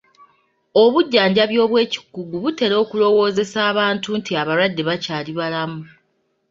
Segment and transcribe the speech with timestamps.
[0.83, 5.81] Obujjanjabi obw'ekikugu butera okulowoozesa abantu nti abalwadde bakyali balamu.